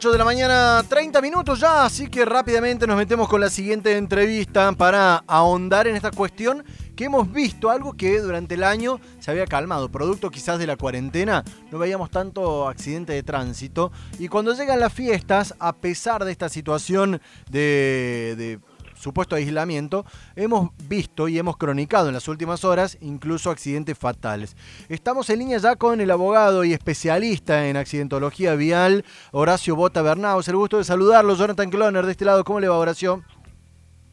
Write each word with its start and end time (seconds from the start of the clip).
8 0.00 0.12
de 0.12 0.16
la 0.18 0.24
mañana, 0.24 0.82
30 0.88 1.20
minutos 1.20 1.60
ya, 1.60 1.84
así 1.84 2.08
que 2.08 2.24
rápidamente 2.24 2.86
nos 2.86 2.96
metemos 2.96 3.28
con 3.28 3.38
la 3.38 3.50
siguiente 3.50 3.98
entrevista 3.98 4.72
para 4.72 5.16
ahondar 5.26 5.86
en 5.88 5.94
esta 5.94 6.10
cuestión 6.10 6.64
que 6.96 7.04
hemos 7.04 7.30
visto, 7.30 7.68
algo 7.68 7.92
que 7.92 8.18
durante 8.20 8.54
el 8.54 8.64
año 8.64 8.98
se 9.18 9.30
había 9.30 9.44
calmado, 9.44 9.90
producto 9.90 10.30
quizás 10.30 10.58
de 10.58 10.66
la 10.66 10.78
cuarentena, 10.78 11.44
no 11.70 11.76
veíamos 11.76 12.10
tanto 12.10 12.66
accidente 12.66 13.12
de 13.12 13.22
tránsito. 13.22 13.92
Y 14.18 14.28
cuando 14.28 14.54
llegan 14.54 14.80
las 14.80 14.94
fiestas, 14.94 15.54
a 15.58 15.76
pesar 15.76 16.24
de 16.24 16.32
esta 16.32 16.48
situación 16.48 17.20
de, 17.50 18.36
de 18.38 18.58
supuesto 19.00 19.34
aislamiento, 19.34 20.04
hemos 20.36 20.70
visto 20.88 21.28
y 21.28 21.38
hemos 21.38 21.56
cronicado 21.56 22.08
en 22.08 22.14
las 22.14 22.28
últimas 22.28 22.64
horas 22.64 22.98
incluso 23.00 23.50
accidentes 23.50 23.98
fatales. 23.98 24.56
Estamos 24.88 25.30
en 25.30 25.40
línea 25.40 25.58
ya 25.58 25.76
con 25.76 26.00
el 26.00 26.10
abogado 26.10 26.64
y 26.64 26.72
especialista 26.72 27.66
en 27.68 27.76
accidentología 27.76 28.54
vial, 28.54 29.04
Horacio 29.32 29.74
Bota 29.74 30.02
Bernaus. 30.02 30.48
El 30.48 30.56
gusto 30.56 30.78
de 30.78 30.84
saludarlo, 30.84 31.34
Jonathan 31.34 31.70
Cloner, 31.70 32.04
de 32.04 32.12
este 32.12 32.24
lado. 32.24 32.44
¿Cómo 32.44 32.60
le 32.60 32.68
va, 32.68 32.78
Horacio? 32.78 33.24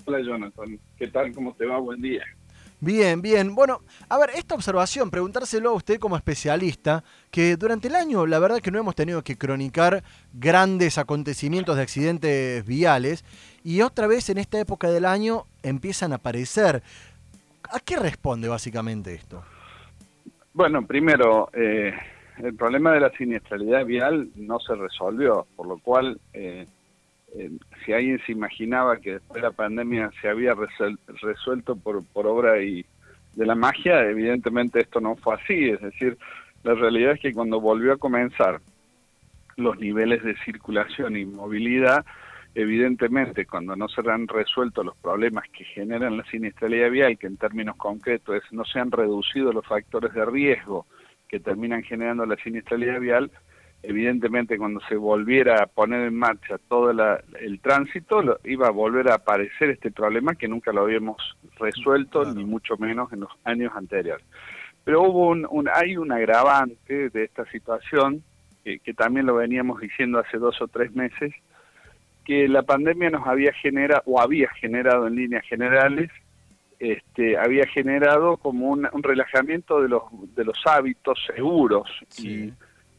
Hola, 0.05 0.22
Jonathan. 0.22 0.80
¿Qué 0.98 1.08
tal? 1.08 1.34
¿Cómo 1.34 1.54
te 1.54 1.66
va? 1.66 1.80
Buen 1.80 2.02
día. 2.02 2.24
Bien, 2.80 3.24
bien. 3.24 3.55
Bueno, 3.55 3.82
a 4.08 4.20
ver, 4.20 4.30
esta 4.35 4.54
observación, 4.54 5.10
preguntárselo 5.10 5.72
a 5.72 5.74
usted 5.74 5.99
como 5.99 6.16
especialista, 6.16 7.04
que 7.32 7.58
durante 7.58 7.88
el 7.88 7.96
año 7.96 8.27
la 8.27 8.38
verdad 8.38 8.60
que 8.60 8.70
no 8.70 8.77
hemos 8.77 8.94
tenido 8.94 9.24
que 9.24 9.35
cronicar 9.35 10.04
grandes 10.32 10.99
acontecimientos 10.99 11.76
de 11.76 11.82
accidentes 11.82 12.63
viales 12.66 13.26
y 13.67 13.81
otra 13.81 14.07
vez 14.07 14.30
en 14.30 14.38
esta 14.38 14.57
época 14.62 14.89
del 14.89 15.03
año 15.03 15.44
empiezan 15.62 16.13
a 16.13 16.16
aparecer. 16.16 16.81
¿A 17.70 17.81
qué 17.81 17.98
responde 17.98 18.48
básicamente 18.48 19.13
esto? 19.13 19.43
Bueno, 20.53 20.85
primero, 20.85 21.49
eh, 21.52 21.93
el 22.37 22.55
problema 22.55 22.93
de 22.93 23.01
la 23.01 23.09
siniestralidad 23.09 23.85
vial 23.85 24.29
no 24.37 24.62
se 24.62 24.74
resolvió, 24.74 25.46
por 25.57 25.68
lo 25.68 25.79
cual... 25.79 26.18
Eh, 26.34 26.65
eh, 27.35 27.51
si 27.84 27.91
alguien 27.91 28.21
se 28.26 28.32
imaginaba 28.32 28.98
que 28.98 29.15
después 29.15 29.41
de 29.41 29.49
la 29.49 29.54
pandemia 29.54 30.12
se 30.21 30.29
había 30.29 30.55
resuelto 31.21 31.76
por, 31.76 32.02
por 32.05 32.26
obra 32.26 32.63
y 32.63 32.85
de 33.35 33.46
la 33.46 33.54
magia, 33.54 34.02
evidentemente 34.09 34.79
esto 34.79 35.02
no 35.02 35.18
fue 35.18 35.35
así. 35.35 35.71
Es 35.71 35.81
decir, 35.81 36.18
la 36.63 36.74
realidad 36.74 37.12
es 37.12 37.20
que 37.20 37.34
cuando 37.34 37.59
volvió 37.59 37.91
a 37.91 37.98
comenzar 37.98 38.62
los 39.57 39.77
niveles 39.77 40.24
de 40.24 40.37
circulación 40.46 41.18
y 41.18 41.26
movilidad, 41.26 42.05
evidentemente 42.58 43.46
cuando 43.46 43.76
no 43.76 43.88
se 43.88 44.02
han 44.10 44.27
resuelto 44.27 44.84
los 44.84 44.98
problemas 44.98 45.48
que 45.50 45.63
generan 45.63 46.18
la 46.18 46.24
siniestralidad 46.26 46.90
vial, 46.90 47.18
que 47.20 47.27
en 47.27 47.38
términos 47.38 47.76
concretos 47.77 48.36
es 48.36 48.52
no 48.52 48.66
se 48.66 48.80
han 48.80 48.91
reducido 48.91 49.54
los 49.54 49.64
factores 49.64 50.12
de 50.14 50.26
riesgo 50.26 50.88
que 51.30 51.40
terminan 51.40 51.84
generando 51.84 52.26
la 52.26 52.36
siniestralidad 52.38 52.99
vial, 52.99 53.30
evidentemente 53.84 54.58
cuando 54.58 54.80
se 54.90 54.96
volviera 54.96 55.62
a 55.62 55.68
poner 55.68 56.08
en 56.08 56.16
marcha 56.16 56.58
todo 56.68 56.90
el 56.90 57.60
tránsito, 57.62 58.40
iba 58.44 58.68
a 58.68 58.71
volver 58.71 59.12
a 59.12 59.16
aparecer 59.16 59.70
este 59.70 59.92
problema 59.92 60.34
que 60.34 60.48
nunca 60.48 60.74
lo 60.74 60.82
habíamos 60.82 61.38
resuelto, 61.60 62.26
ni 62.34 62.44
mucho 62.44 62.76
menos 62.77 63.14
en 63.14 63.20
los 63.20 63.30
años 63.44 63.71
anteriores. 63.76 64.25
Pero 64.84 65.03
hubo 65.03 65.30
un, 65.30 65.69
hay 65.72 65.96
un 65.96 66.12
agravante 66.12 67.12
de 67.12 67.24
esta 67.24 67.46
situación, 67.52 68.24
que, 68.64 68.94
también 68.96 69.28
lo 69.28 69.36
veníamos 69.36 69.80
diciendo 69.80 70.18
hace 70.18 70.40
dos 70.40 70.59
o 70.59 70.68
tres 70.68 70.96
meses, 70.96 71.34
que 72.28 72.47
la 72.47 72.62
pandemia 72.62 73.09
nos 73.09 73.25
había 73.25 73.53
generado, 73.53 74.03
o 74.06 74.22
había 74.22 74.50
generado 74.59 75.08
en 75.08 75.16
líneas 75.16 75.46
generales, 75.46 76.12
este, 76.78 77.38
había 77.38 77.66
generado 77.66 78.38
como 78.38 78.68
un, 78.68 78.88
relajamiento 79.02 79.81
de 79.81 79.90
los, 79.90 80.03
de 80.36 80.46
los 80.46 80.59
hábitos 80.68 81.18
seguros. 81.34 81.90
Y 82.20 82.52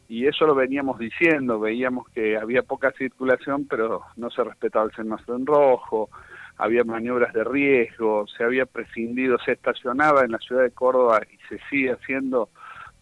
y 0.08 0.26
eso 0.26 0.46
lo 0.46 0.54
veníamos 0.54 0.98
diciendo, 0.98 1.60
veíamos 1.60 2.08
que 2.08 2.38
había 2.38 2.62
poca 2.62 2.90
circulación, 2.92 3.66
pero 3.68 4.02
no 4.16 4.30
se 4.30 4.42
respetaba 4.42 4.86
el 4.86 4.92
semáforo 4.92 5.36
en 5.36 5.44
rojo, 5.44 6.08
había 6.56 6.82
maniobras 6.82 7.34
de 7.34 7.44
riesgo, 7.44 8.26
se 8.26 8.42
había 8.42 8.64
prescindido, 8.64 9.36
se 9.44 9.52
estacionaba 9.52 10.24
en 10.24 10.32
la 10.32 10.38
ciudad 10.38 10.62
de 10.62 10.70
Córdoba 10.70 11.20
y 11.30 11.36
se 11.48 11.60
sigue 11.68 11.92
haciendo 11.92 12.48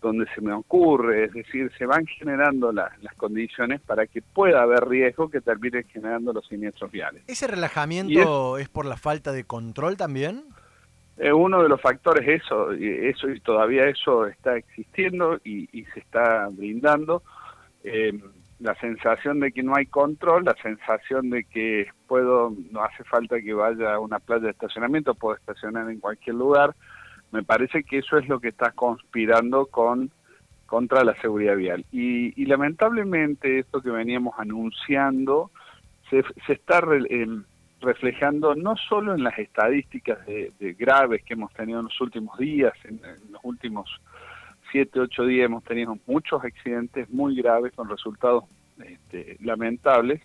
donde 0.00 0.26
se 0.34 0.40
me 0.40 0.52
ocurre, 0.52 1.24
es 1.24 1.32
decir, 1.32 1.70
se 1.76 1.86
van 1.86 2.06
generando 2.06 2.72
las 2.72 2.92
condiciones 3.16 3.80
para 3.80 4.06
que 4.06 4.22
pueda 4.22 4.62
haber 4.62 4.86
riesgo 4.86 5.28
que 5.30 5.40
termine 5.40 5.84
generando 5.84 6.32
los 6.32 6.46
siniestros 6.46 6.90
viales. 6.90 7.22
¿Ese 7.26 7.46
relajamiento 7.46 8.58
es 8.58 8.68
por 8.68 8.86
la 8.86 8.96
falta 8.96 9.32
de 9.32 9.44
control 9.44 9.96
también? 9.96 10.44
Eh, 11.18 11.32
uno 11.32 11.62
de 11.62 11.68
los 11.68 11.80
factores 11.80 12.28
eso, 12.28 12.72
eso 12.72 13.30
y 13.30 13.40
todavía 13.40 13.88
eso 13.88 14.26
está 14.26 14.56
existiendo 14.56 15.38
y, 15.44 15.66
se 15.94 16.00
está 16.00 16.48
brindando. 16.50 17.22
Eh, 17.82 18.12
la 18.58 18.74
sensación 18.76 19.40
de 19.40 19.52
que 19.52 19.62
no 19.62 19.74
hay 19.76 19.86
control, 19.86 20.44
la 20.44 20.56
sensación 20.62 21.30
de 21.30 21.44
que 21.44 21.88
puedo, 22.06 22.54
no 22.70 22.82
hace 22.82 23.04
falta 23.04 23.40
que 23.40 23.52
vaya 23.52 23.94
a 23.94 23.98
una 23.98 24.18
playa 24.18 24.44
de 24.44 24.50
estacionamiento, 24.50 25.14
puedo 25.14 25.36
estacionar 25.36 25.90
en 25.90 26.00
cualquier 26.00 26.36
lugar. 26.36 26.74
Me 27.32 27.42
parece 27.42 27.84
que 27.84 27.98
eso 27.98 28.19
es 28.19 28.28
lo 28.28 28.41
que 28.41 28.48
está 28.48 28.70
conspirando 28.72 29.66
con 29.66 30.10
contra 30.66 31.04
la 31.04 31.14
seguridad 31.20 31.56
vial. 31.56 31.84
Y, 31.92 32.44
lamentablemente 32.44 33.60
esto 33.60 33.81
que 33.81 33.91
veníamos 33.91 34.34
anunciando 34.37 35.50
se, 36.10 36.25
se 36.47 36.53
está 36.53 36.82
eh, 37.09 37.26
reflejando 37.81 38.54
no 38.54 38.76
solo 38.76 39.15
en 39.15 39.22
las 39.22 39.38
estadísticas 39.38 40.25
de, 40.26 40.53
graves 40.78 41.22
que 41.25 41.34
hemos 41.34 41.53
tenido 41.54 41.81
en 41.81 41.86
los 41.86 42.00
últimos 42.00 42.38
días, 42.38 42.72
en, 42.84 43.00
los 43.31 43.41
últimos 43.42 43.88
siete, 44.70 45.00
ocho 45.00 45.25
días 45.25 45.47
hemos 45.47 45.65
tenido 45.65 45.97
muchos 46.06 46.44
accidentes 46.44 47.09
muy 47.10 47.36
graves 47.36 47.72
con 47.75 47.88
resultados 47.88 48.44
este, 48.84 49.36
lamentables, 49.41 50.20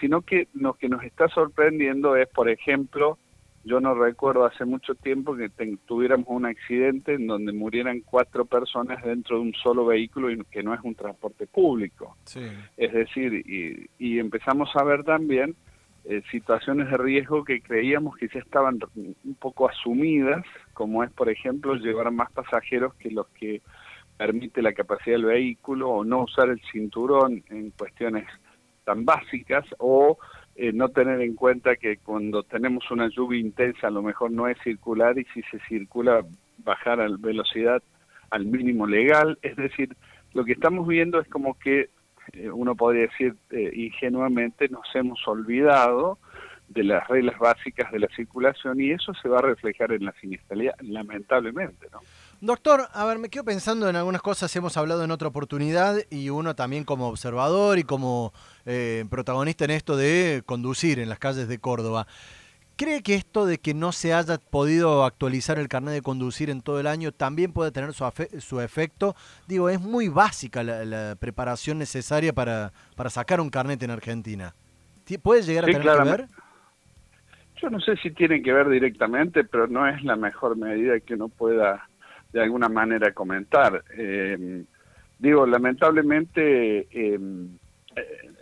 sino 0.00 0.22
que 0.22 0.48
lo 0.54 0.74
que 0.74 0.88
nos 0.88 1.02
está 1.02 1.28
sorprendiendo 1.28 2.16
es, 2.16 2.28
por 2.28 2.48
ejemplo, 2.48 3.18
yo 3.64 3.80
no 3.80 3.94
recuerdo 3.94 4.44
hace 4.44 4.64
mucho 4.64 4.94
tiempo 4.94 5.36
que 5.36 5.48
tuviéramos 5.86 6.26
un 6.28 6.46
accidente 6.46 7.14
en 7.14 7.26
donde 7.26 7.52
murieran 7.52 8.00
cuatro 8.00 8.44
personas 8.44 9.02
dentro 9.04 9.36
de 9.36 9.42
un 9.42 9.54
solo 9.54 9.86
vehículo 9.86 10.30
y 10.30 10.42
que 10.50 10.62
no 10.62 10.74
es 10.74 10.80
un 10.82 10.94
transporte 10.94 11.46
público. 11.46 12.16
Es 12.76 12.92
decir, 12.92 13.32
y, 13.34 13.88
y 13.98 14.18
empezamos 14.18 14.70
a 14.74 14.82
ver 14.84 15.04
también 15.04 15.54
eh, 16.04 16.20
situaciones 16.32 16.90
de 16.90 16.96
riesgo 16.96 17.44
que 17.44 17.62
creíamos 17.62 18.16
que 18.16 18.26
ya 18.26 18.40
estaban 18.40 18.80
un 18.96 19.34
poco 19.38 19.68
asumidas, 19.68 20.44
como 20.72 21.04
es, 21.04 21.12
por 21.12 21.30
ejemplo, 21.30 21.76
llevar 21.76 22.10
más 22.10 22.32
pasajeros 22.32 22.94
que 22.94 23.10
los 23.12 23.28
que 23.28 23.62
permite 24.16 24.62
la 24.62 24.72
capacidad 24.72 25.16
del 25.16 25.26
vehículo 25.26 25.90
o 25.90 26.04
no 26.04 26.24
usar 26.24 26.48
el 26.48 26.60
cinturón 26.72 27.44
en 27.50 27.70
cuestiones 27.70 28.26
tan 28.84 29.04
básicas 29.04 29.64
o 29.78 30.18
eh, 30.56 30.72
no 30.72 30.88
tener 30.90 31.20
en 31.20 31.34
cuenta 31.34 31.76
que 31.76 31.96
cuando 31.96 32.42
tenemos 32.42 32.90
una 32.90 33.08
lluvia 33.08 33.40
intensa 33.40 33.86
a 33.86 33.90
lo 33.90 34.02
mejor 34.02 34.30
no 34.30 34.48
es 34.48 34.58
circular 34.62 35.18
y 35.18 35.24
si 35.32 35.42
se 35.44 35.58
circula 35.68 36.24
bajar 36.58 36.98
la 36.98 37.16
velocidad 37.18 37.82
al 38.30 38.46
mínimo 38.46 38.86
legal, 38.86 39.38
es 39.42 39.56
decir, 39.56 39.96
lo 40.34 40.44
que 40.44 40.52
estamos 40.52 40.86
viendo 40.86 41.20
es 41.20 41.28
como 41.28 41.58
que 41.58 41.90
eh, 42.32 42.50
uno 42.50 42.74
podría 42.74 43.02
decir 43.02 43.34
eh, 43.50 43.70
ingenuamente, 43.74 44.68
nos 44.68 44.86
hemos 44.94 45.26
olvidado 45.26 46.18
de 46.68 46.84
las 46.84 47.06
reglas 47.08 47.38
básicas 47.38 47.90
de 47.92 47.98
la 47.98 48.08
circulación 48.08 48.80
y 48.80 48.92
eso 48.92 49.12
se 49.14 49.28
va 49.28 49.38
a 49.38 49.42
reflejar 49.42 49.92
en 49.92 50.04
la 50.04 50.12
siniestralidad, 50.12 50.74
lamentablemente, 50.80 51.86
¿no? 51.92 52.00
Doctor, 52.42 52.88
a 52.92 53.04
ver, 53.04 53.20
me 53.20 53.28
quedo 53.28 53.44
pensando 53.44 53.88
en 53.88 53.94
algunas 53.94 54.20
cosas, 54.20 54.56
hemos 54.56 54.76
hablado 54.76 55.04
en 55.04 55.12
otra 55.12 55.28
oportunidad 55.28 55.98
y 56.10 56.28
uno 56.28 56.56
también 56.56 56.82
como 56.82 57.06
observador 57.06 57.78
y 57.78 57.84
como 57.84 58.32
eh, 58.66 59.04
protagonista 59.08 59.64
en 59.64 59.70
esto 59.70 59.96
de 59.96 60.42
conducir 60.44 60.98
en 60.98 61.08
las 61.08 61.20
calles 61.20 61.46
de 61.46 61.58
Córdoba. 61.58 62.08
¿Cree 62.74 63.00
que 63.04 63.14
esto 63.14 63.46
de 63.46 63.58
que 63.58 63.74
no 63.74 63.92
se 63.92 64.12
haya 64.12 64.38
podido 64.38 65.04
actualizar 65.04 65.56
el 65.60 65.68
carnet 65.68 65.94
de 65.94 66.02
conducir 66.02 66.50
en 66.50 66.62
todo 66.62 66.80
el 66.80 66.88
año 66.88 67.12
también 67.12 67.52
puede 67.52 67.70
tener 67.70 67.92
su, 67.92 68.04
su 68.40 68.60
efecto? 68.60 69.14
Digo, 69.46 69.68
es 69.68 69.80
muy 69.80 70.08
básica 70.08 70.64
la, 70.64 71.14
preparación 71.14 71.78
necesaria 71.78 72.32
para, 72.32 72.72
para 72.96 73.08
sacar 73.08 73.40
un 73.40 73.50
carnet 73.50 73.80
en 73.84 73.92
Argentina. 73.92 74.52
¿Puede 75.22 75.42
llegar 75.42 75.62
a 75.62 75.66
tener 75.68 75.82
que 75.82 76.10
ver? 76.10 76.28
Yo 77.62 77.70
no 77.70 77.78
sé 77.78 77.94
si 77.98 78.10
tiene 78.10 78.42
que 78.42 78.52
ver 78.52 78.68
directamente, 78.68 79.44
pero 79.44 79.68
no 79.68 79.86
es 79.86 80.02
la 80.02 80.16
mejor 80.16 80.56
medida 80.56 80.98
que 80.98 81.14
uno 81.14 81.28
pueda 81.28 81.88
de 82.32 82.42
alguna 82.42 82.68
manera 82.68 83.12
comentar. 83.12 83.84
Eh, 83.96 84.64
digo, 85.18 85.46
lamentablemente 85.46 86.88
eh, 86.90 87.18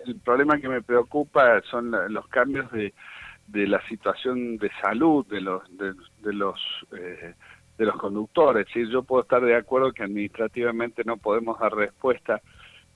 el 0.06 0.16
problema 0.24 0.58
que 0.58 0.68
me 0.68 0.82
preocupa 0.82 1.60
son 1.62 1.90
los 2.12 2.26
cambios 2.28 2.70
de 2.72 2.94
de 3.52 3.66
la 3.66 3.80
situación 3.88 4.58
de 4.58 4.70
salud 4.80 5.26
de 5.26 5.40
los 5.40 5.62
de, 5.76 6.32
los 6.32 6.60
eh, 6.96 7.34
de 7.78 7.84
los 7.84 7.96
conductores. 7.96 8.66
¿sí? 8.72 8.88
Yo 8.90 9.02
puedo 9.02 9.22
estar 9.22 9.42
de 9.42 9.56
acuerdo 9.56 9.92
que 9.92 10.04
administrativamente 10.04 11.02
no 11.04 11.16
podemos 11.16 11.58
dar 11.58 11.74
respuesta, 11.74 12.40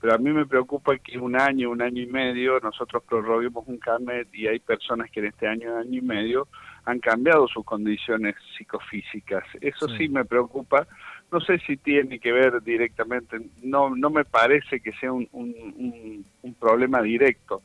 pero 0.00 0.14
a 0.14 0.18
mí 0.18 0.30
me 0.30 0.46
preocupa 0.46 0.96
que 0.98 1.18
un 1.18 1.40
año, 1.40 1.70
un 1.70 1.82
año 1.82 2.02
y 2.02 2.06
medio, 2.06 2.60
nosotros 2.60 3.02
prorroguemos 3.08 3.66
un 3.66 3.78
carnet 3.78 4.28
y 4.32 4.46
hay 4.46 4.60
personas 4.60 5.10
que 5.10 5.20
en 5.20 5.26
este 5.26 5.48
año, 5.48 5.76
año 5.76 5.98
y 5.98 6.02
medio 6.02 6.48
han 6.84 7.00
cambiado 7.00 7.48
sus 7.48 7.64
condiciones 7.64 8.34
psicofísicas. 8.56 9.44
Eso 9.60 9.88
sí, 9.88 10.08
me 10.08 10.24
preocupa. 10.24 10.86
No 11.32 11.40
sé 11.40 11.58
si 11.60 11.76
tiene 11.76 12.18
que 12.18 12.32
ver 12.32 12.62
directamente, 12.62 13.38
no 13.62 13.94
no 13.94 14.10
me 14.10 14.24
parece 14.24 14.80
que 14.80 14.92
sea 14.92 15.12
un, 15.12 15.28
un 15.32 16.24
un 16.42 16.54
problema 16.54 17.02
directo 17.02 17.62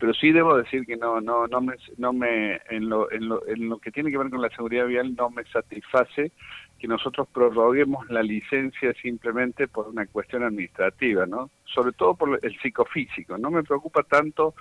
pero 0.00 0.14
sí 0.14 0.32
debo 0.32 0.56
decir 0.56 0.86
que 0.86 0.96
no 0.96 1.20
no 1.20 1.46
no 1.46 1.60
me 1.60 1.74
no 1.98 2.12
me 2.14 2.58
en 2.70 2.88
lo, 2.88 3.12
en 3.12 3.28
lo, 3.28 3.46
en 3.46 3.68
lo 3.68 3.78
que 3.78 3.92
tiene 3.92 4.10
que 4.10 4.16
ver 4.16 4.30
con 4.30 4.40
la 4.40 4.48
seguridad 4.48 4.86
vial 4.86 5.14
no 5.14 5.28
me 5.28 5.44
satisface 5.44 6.32
que 6.78 6.88
nosotros 6.88 7.28
prorroguemos 7.28 8.08
la 8.08 8.22
licencia 8.22 8.94
simplemente 8.94 9.68
por 9.68 9.88
una 9.88 10.06
cuestión 10.06 10.42
administrativa, 10.42 11.26
¿no? 11.26 11.50
Sobre 11.66 11.92
todo 11.92 12.14
por 12.14 12.40
el 12.42 12.58
psicofísico. 12.58 13.36
No 13.36 13.50
me 13.50 13.62
preocupa 13.62 14.02
tanto 14.02 14.54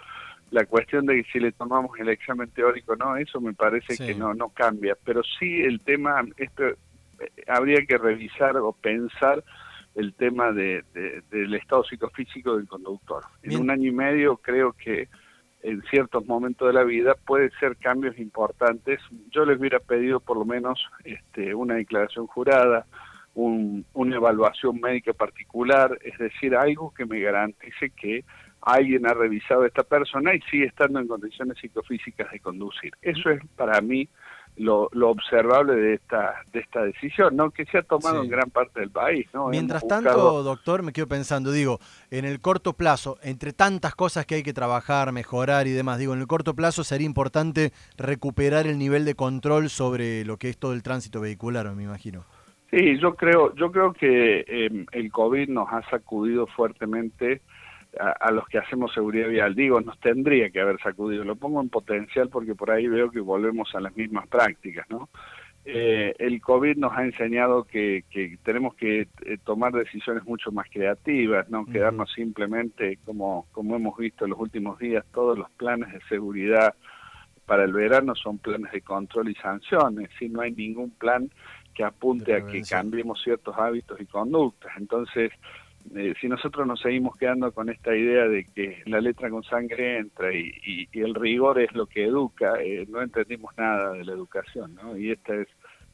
la 0.52 0.66
cuestión 0.66 1.06
de 1.06 1.22
que 1.24 1.32
si 1.32 1.40
le 1.40 1.52
tomamos 1.52 1.98
el 2.00 2.10
examen 2.10 2.50
teórico, 2.50 2.96
no, 2.96 3.16
eso 3.16 3.40
me 3.40 3.54
parece 3.54 3.98
que 3.98 4.16
no 4.16 4.34
no 4.34 4.50
cambia, 4.50 4.98
pero 5.04 5.22
sí 5.24 5.62
el 5.62 5.82
tema 5.82 6.24
esto 6.38 6.68
eh, 6.68 6.76
habría 7.48 7.86
que 7.86 7.98
revisar 7.98 8.58
o 8.58 8.74
pensar 8.74 9.44
el 9.96 10.14
tema 10.14 10.52
de, 10.52 10.84
del 11.30 11.54
estado 11.56 11.84
psicofísico 11.84 12.56
del 12.56 12.68
conductor. 12.68 13.24
En 13.44 13.58
un 13.58 13.70
año 13.70 13.90
y 13.90 13.92
medio 13.92 14.38
creo 14.38 14.74
que 14.74 15.10
en 15.62 15.82
ciertos 15.90 16.26
momentos 16.26 16.68
de 16.68 16.74
la 16.74 16.84
vida 16.84 17.16
puede 17.26 17.50
ser 17.60 17.76
cambios 17.78 18.18
importantes. 18.18 19.00
Yo 19.32 19.46
les 19.46 19.60
hubiera 19.60 19.80
pedido 19.80 20.20
por 20.20 20.38
lo 20.38 20.46
menos 20.46 20.80
este, 21.04 21.54
una 21.54 21.76
declaración 21.76 22.28
jurada, 22.28 22.86
una 23.34 24.16
evaluación 24.16 24.80
médica 24.80 25.14
particular, 25.14 25.98
es 26.04 26.18
decir, 26.18 26.56
algo 26.56 26.94
que 26.94 27.06
me 27.06 27.20
garantice 27.20 27.90
que 27.92 28.24
alguien 28.62 29.06
ha 29.08 29.14
revisado 29.14 29.64
a 29.64 29.68
esta 29.68 29.84
persona 29.84 30.34
y 30.34 30.42
sigue 30.42 30.66
estando 30.66 31.00
en 31.00 31.08
condiciones 31.08 31.58
psicofísicas 31.60 32.32
de 32.32 32.40
conducir. 32.40 32.94
Eso 33.02 33.30
es 33.30 33.42
para 33.56 33.82
mí 33.82 34.10
lo, 34.60 34.90
observable 35.10 35.76
de 35.76 35.94
esta 35.96 36.36
de 36.52 36.60
esta 36.60 36.84
decisión, 36.84 37.36
¿no? 37.36 37.52
Que 37.52 37.66
se 37.66 37.78
ha 37.78 37.84
tomado 37.84 38.22
en 38.24 38.30
gran 38.30 38.50
parte 38.50 38.82
del 38.82 38.90
país, 38.90 39.28
¿no? 39.34 39.48
Mientras 39.48 39.88
tanto, 39.88 40.44
doctor, 40.44 40.84
me 40.84 40.92
quedo 40.92 41.08
pensando, 41.08 41.52
digo, 41.52 41.80
en 42.12 42.26
el 42.26 42.42
corto 42.42 42.74
plazo, 42.74 43.18
entre 43.24 43.54
tantas 43.54 43.96
cosas 43.96 44.26
que 44.26 44.36
hay 44.36 44.44
que 44.44 44.54
trabajar, 44.54 45.12
mejorar 45.12 45.68
y 45.68 45.72
demás, 45.72 45.98
digo, 45.98 46.14
en 46.14 46.20
el 46.20 46.28
corto 46.28 46.56
plazo 46.56 46.84
sería 46.84 47.06
importante 47.06 47.72
recuperar 47.98 48.68
el 48.68 48.78
nivel 48.78 49.06
de 49.06 49.16
control 49.16 49.70
sobre 49.70 50.26
lo 50.26 50.38
que 50.38 50.50
es 50.50 50.58
todo 50.58 50.74
el 50.74 50.84
tránsito 50.84 51.22
vehicular, 51.22 51.74
me 51.74 51.84
imagino. 51.84 52.26
Sí, 52.70 53.00
yo 53.00 53.16
creo, 53.16 53.56
yo 53.56 53.72
creo 53.72 53.94
que 53.94 54.46
em, 54.48 54.86
el 54.92 55.12
COVID 55.12 55.50
nos 55.50 55.70
ha 55.72 55.82
sacudido 55.90 56.46
fuertemente 56.46 57.42
a, 57.98 58.32
los 58.32 58.48
que 58.48 58.60
hacemos 58.60 58.94
seguridad 58.94 59.30
vial. 59.30 59.56
Digo, 59.56 59.82
nos 59.82 60.00
tendría 60.00 60.50
que 60.50 60.62
haber 60.62 60.80
sacudido. 60.80 61.24
Lo 61.24 61.36
pongo 61.36 61.62
en 61.62 61.70
potencial 61.70 62.30
porque 62.30 62.56
por 62.56 62.72
ahí 62.72 62.88
veo 62.88 63.10
que 63.10 63.20
volvemos 63.20 63.74
a 63.74 63.80
las 63.80 63.96
mismas 63.96 64.28
prácticas, 64.28 64.86
¿no? 64.90 65.10
Eh, 65.66 66.16
el 66.20 66.42
COVID 66.42 66.78
nos 66.78 66.94
ha 66.98 67.04
enseñado 67.04 67.66
que, 67.66 68.04
tenemos 68.44 68.74
que 68.76 69.02
eh, 69.02 69.38
tomar 69.44 69.74
decisiones 69.74 70.24
mucho 70.24 70.52
más 70.52 70.68
creativas, 70.72 71.50
no 71.50 71.66
quedarnos 71.66 72.12
simplemente 72.14 72.98
como, 73.06 73.46
como 73.52 73.76
hemos 73.76 73.98
visto 73.98 74.26
en 74.26 74.32
los 74.32 74.40
últimos 74.40 74.80
días, 74.80 75.06
todos 75.14 75.38
los 75.38 75.50
planes 75.52 75.92
de 75.94 76.00
seguridad 76.08 76.74
para 77.46 77.66
el 77.66 77.74
verano 77.74 78.16
son 78.16 78.38
planes 78.38 78.72
de 78.72 78.82
control 78.82 79.30
y 79.30 79.36
sanciones, 79.36 80.10
si 80.18 80.30
no 80.30 80.42
hay 80.42 80.54
ningún 80.54 80.92
plan 80.92 81.30
que 81.74 81.84
apunte 81.84 82.34
a 82.36 82.46
que 82.46 82.62
cambiemos 82.64 83.22
ciertos 83.22 83.56
hábitos 83.58 84.00
y 84.02 84.06
conductas. 84.06 84.72
Entonces, 84.78 85.32
eh, 85.96 86.14
si 86.20 86.28
nosotros 86.28 86.68
nos 86.68 86.80
seguimos 86.82 87.18
quedando 87.18 87.52
con 87.52 87.70
esta 87.70 87.96
idea 87.96 88.28
de 88.28 88.46
que 88.46 88.84
la 88.86 89.02
letra 89.02 89.30
con 89.30 89.44
sangre 89.44 89.98
entra 89.98 90.34
y, 90.34 90.88
el 90.94 91.16
rigor 91.16 91.60
es 91.60 91.74
lo 91.74 91.86
que 91.86 92.06
educa, 92.06 92.62
eh, 92.62 92.86
no 92.90 93.02
entendimos 93.02 93.58
nada 93.58 93.94
de 93.94 94.06
la 94.06 94.14
educación, 94.14 94.76
¿no? 94.76 94.98
Y 94.98 95.12
esta 95.12 95.36
es, 95.36 95.48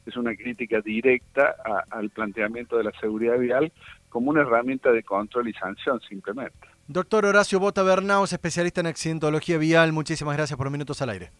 es 0.04 0.16
una 0.16 0.34
crítica 0.34 0.80
directa 0.80 1.56
al 1.90 2.10
planteamiento 2.10 2.76
de 2.76 2.84
la 2.84 2.92
seguridad 3.00 3.38
vial 3.38 3.72
como 4.08 4.30
una 4.30 4.42
herramienta 4.42 4.92
de 4.92 5.02
control 5.02 5.48
y 5.48 5.52
sanción 5.54 6.00
simplemente. 6.00 6.68
Doctor 6.88 7.24
Horacio 7.24 7.58
Bota 7.58 7.82
Bernaus, 7.82 8.32
especialista 8.32 8.80
en 8.80 8.86
accidentología 8.86 9.58
vial, 9.58 9.92
muchísimas 9.92 10.36
gracias 10.36 10.56
por 10.56 10.70
minutos 10.70 11.02
al 11.02 11.10
aire. 11.10 11.30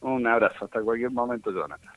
Un 0.00 0.26
abrazo, 0.26 0.64
hasta 0.64 0.80
cualquier 0.80 1.12
momento, 1.12 1.52
Jonathan. 1.52 1.92